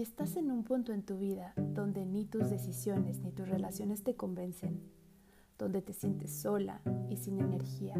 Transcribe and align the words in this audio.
Si 0.00 0.04
estás 0.04 0.36
en 0.36 0.50
un 0.50 0.64
punto 0.64 0.94
en 0.94 1.02
tu 1.02 1.18
vida 1.18 1.52
donde 1.58 2.06
ni 2.06 2.24
tus 2.24 2.48
decisiones 2.48 3.20
ni 3.20 3.32
tus 3.32 3.46
relaciones 3.46 4.02
te 4.02 4.16
convencen, 4.16 4.80
donde 5.58 5.82
te 5.82 5.92
sientes 5.92 6.32
sola 6.32 6.80
y 7.10 7.18
sin 7.18 7.38
energía, 7.38 7.96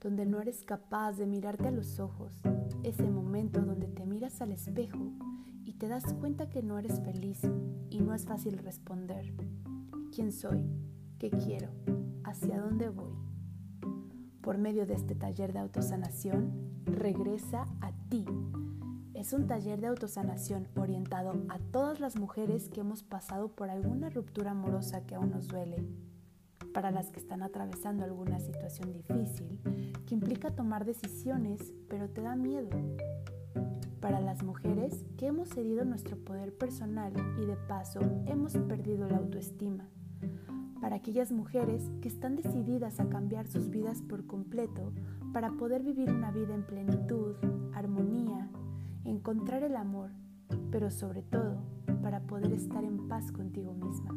donde 0.00 0.26
no 0.26 0.40
eres 0.40 0.64
capaz 0.64 1.12
de 1.12 1.26
mirarte 1.26 1.68
a 1.68 1.70
los 1.70 2.00
ojos, 2.00 2.32
ese 2.82 3.08
momento 3.08 3.60
donde 3.62 3.86
te 3.86 4.06
miras 4.06 4.40
al 4.40 4.50
espejo 4.50 5.12
y 5.64 5.74
te 5.74 5.86
das 5.86 6.02
cuenta 6.14 6.48
que 6.48 6.64
no 6.64 6.80
eres 6.80 7.00
feliz 7.00 7.42
y 7.90 8.00
no 8.00 8.12
es 8.12 8.26
fácil 8.26 8.58
responder. 8.58 9.32
¿Quién 10.12 10.32
soy? 10.32 10.64
¿Qué 11.20 11.30
quiero? 11.30 11.68
¿Hacia 12.24 12.60
dónde 12.60 12.88
voy? 12.88 13.14
Por 14.40 14.58
medio 14.58 14.84
de 14.84 14.94
este 14.94 15.14
taller 15.14 15.52
de 15.52 15.60
autosanación, 15.60 16.82
regresa 16.86 17.68
a 17.80 17.92
ti 18.08 18.26
es 19.24 19.32
un 19.32 19.46
taller 19.46 19.80
de 19.80 19.86
autosanación 19.86 20.68
orientado 20.76 21.32
a 21.48 21.58
todas 21.58 21.98
las 21.98 22.14
mujeres 22.14 22.68
que 22.68 22.80
hemos 22.80 23.02
pasado 23.02 23.48
por 23.48 23.70
alguna 23.70 24.10
ruptura 24.10 24.50
amorosa 24.50 25.06
que 25.06 25.14
aún 25.14 25.30
nos 25.30 25.48
duele, 25.48 25.82
para 26.74 26.90
las 26.90 27.10
que 27.10 27.20
están 27.20 27.42
atravesando 27.42 28.04
alguna 28.04 28.38
situación 28.38 28.92
difícil 28.92 29.58
que 30.06 30.12
implica 30.12 30.50
tomar 30.50 30.84
decisiones 30.84 31.72
pero 31.88 32.10
te 32.10 32.20
da 32.20 32.36
miedo, 32.36 32.68
para 33.98 34.20
las 34.20 34.42
mujeres 34.42 35.06
que 35.16 35.28
hemos 35.28 35.56
herido 35.56 35.86
nuestro 35.86 36.18
poder 36.18 36.54
personal 36.54 37.14
y 37.40 37.46
de 37.46 37.56
paso 37.56 38.00
hemos 38.26 38.52
perdido 38.52 39.08
la 39.08 39.16
autoestima, 39.16 39.88
para 40.82 40.96
aquellas 40.96 41.32
mujeres 41.32 41.90
que 42.02 42.08
están 42.08 42.36
decididas 42.36 43.00
a 43.00 43.08
cambiar 43.08 43.46
sus 43.46 43.70
vidas 43.70 44.02
por 44.02 44.26
completo 44.26 44.92
para 45.32 45.50
poder 45.52 45.82
vivir 45.82 46.10
una 46.10 46.30
vida 46.30 46.54
en 46.54 46.66
plenitud, 46.66 47.36
encontrar 49.24 49.62
el 49.62 49.74
amor, 49.74 50.10
pero 50.70 50.90
sobre 50.90 51.22
todo 51.22 51.56
para 52.02 52.20
poder 52.26 52.52
estar 52.52 52.84
en 52.84 53.08
paz 53.08 53.32
contigo 53.32 53.72
misma. 53.72 54.14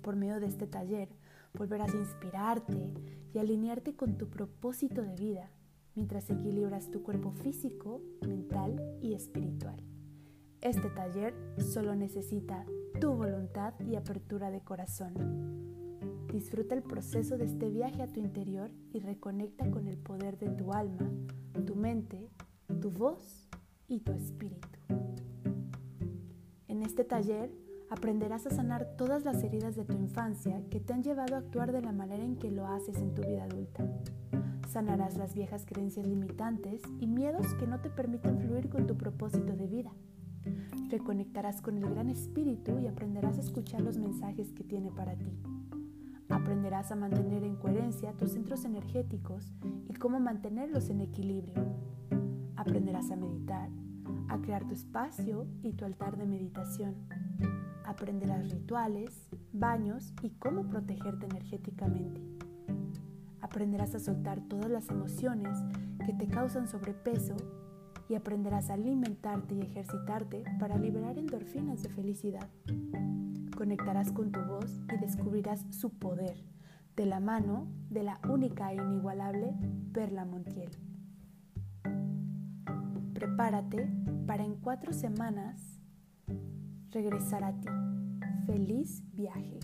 Por 0.00 0.16
medio 0.16 0.40
de 0.40 0.46
este 0.46 0.66
taller 0.66 1.10
volverás 1.52 1.92
a 1.92 1.98
inspirarte 1.98 2.90
y 3.34 3.38
alinearte 3.38 3.94
con 3.94 4.16
tu 4.16 4.30
propósito 4.30 5.02
de 5.02 5.14
vida 5.14 5.50
mientras 5.94 6.30
equilibras 6.30 6.90
tu 6.90 7.02
cuerpo 7.02 7.32
físico, 7.32 8.00
mental 8.26 8.80
y 9.02 9.12
espiritual. 9.12 9.76
Este 10.62 10.88
taller 10.88 11.34
solo 11.58 11.94
necesita 11.94 12.64
tu 12.98 13.12
voluntad 13.12 13.74
y 13.80 13.96
apertura 13.96 14.50
de 14.50 14.62
corazón. 14.62 15.12
Disfruta 16.32 16.74
el 16.74 16.82
proceso 16.82 17.36
de 17.36 17.44
este 17.44 17.68
viaje 17.68 18.00
a 18.00 18.08
tu 18.08 18.20
interior 18.20 18.70
y 18.90 19.00
reconecta 19.00 19.70
con 19.70 19.86
el 19.86 19.98
poder 19.98 20.38
de 20.38 20.48
tu 20.48 20.72
alma, 20.72 21.10
tu 21.66 21.76
mente, 21.76 22.30
tu 22.80 22.90
voz 22.90 23.50
y 23.92 24.00
tu 24.00 24.12
espíritu. 24.12 24.68
En 26.68 26.82
este 26.82 27.04
taller 27.04 27.50
aprenderás 27.90 28.46
a 28.46 28.50
sanar 28.50 28.96
todas 28.96 29.24
las 29.24 29.42
heridas 29.42 29.76
de 29.76 29.84
tu 29.84 29.96
infancia 29.96 30.62
que 30.70 30.80
te 30.80 30.94
han 30.94 31.02
llevado 31.02 31.34
a 31.34 31.38
actuar 31.40 31.72
de 31.72 31.82
la 31.82 31.92
manera 31.92 32.24
en 32.24 32.36
que 32.36 32.50
lo 32.50 32.66
haces 32.66 32.96
en 32.96 33.14
tu 33.14 33.22
vida 33.22 33.44
adulta. 33.44 33.84
Sanarás 34.70 35.18
las 35.18 35.34
viejas 35.34 35.66
creencias 35.66 36.06
limitantes 36.06 36.80
y 37.00 37.06
miedos 37.06 37.46
que 37.60 37.66
no 37.66 37.80
te 37.80 37.90
permiten 37.90 38.40
fluir 38.40 38.70
con 38.70 38.86
tu 38.86 38.96
propósito 38.96 39.54
de 39.54 39.66
vida. 39.66 39.92
Reconectarás 40.88 41.60
con 41.60 41.76
el 41.76 41.90
gran 41.90 42.08
espíritu 42.08 42.78
y 42.78 42.86
aprenderás 42.86 43.36
a 43.36 43.42
escuchar 43.42 43.82
los 43.82 43.98
mensajes 43.98 44.52
que 44.52 44.64
tiene 44.64 44.90
para 44.90 45.16
ti. 45.16 45.38
Aprenderás 46.30 46.90
a 46.92 46.96
mantener 46.96 47.44
en 47.44 47.56
coherencia 47.56 48.14
tus 48.14 48.30
centros 48.30 48.64
energéticos 48.64 49.52
y 49.90 49.92
cómo 49.92 50.18
mantenerlos 50.18 50.88
en 50.88 51.02
equilibrio. 51.02 51.62
Aprenderás 52.62 53.10
a 53.10 53.16
meditar, 53.16 53.70
a 54.28 54.38
crear 54.40 54.64
tu 54.68 54.74
espacio 54.74 55.48
y 55.64 55.72
tu 55.72 55.84
altar 55.84 56.16
de 56.16 56.26
meditación. 56.26 56.94
Aprenderás 57.84 58.52
rituales, 58.52 59.28
baños 59.52 60.14
y 60.22 60.30
cómo 60.30 60.68
protegerte 60.68 61.26
energéticamente. 61.26 62.22
Aprenderás 63.40 63.96
a 63.96 63.98
soltar 63.98 64.42
todas 64.42 64.70
las 64.70 64.88
emociones 64.90 65.58
que 66.06 66.12
te 66.12 66.28
causan 66.28 66.68
sobrepeso 66.68 67.34
y 68.08 68.14
aprenderás 68.14 68.70
a 68.70 68.74
alimentarte 68.74 69.56
y 69.56 69.62
ejercitarte 69.62 70.44
para 70.60 70.78
liberar 70.78 71.18
endorfinas 71.18 71.82
de 71.82 71.88
felicidad. 71.88 72.48
Conectarás 73.56 74.12
con 74.12 74.30
tu 74.30 74.40
voz 74.40 74.80
y 74.94 74.98
descubrirás 74.98 75.66
su 75.70 75.90
poder 75.90 76.36
de 76.94 77.06
la 77.06 77.18
mano 77.18 77.66
de 77.90 78.04
la 78.04 78.20
única 78.28 78.72
e 78.72 78.76
inigualable 78.76 79.52
Perla 79.92 80.24
Montiel. 80.24 80.91
Prepárate 83.22 83.88
para 84.26 84.42
en 84.42 84.56
cuatro 84.56 84.92
semanas 84.92 85.80
regresar 86.90 87.44
a 87.44 87.52
ti. 87.52 87.68
Feliz 88.46 89.04
viaje. 89.14 89.60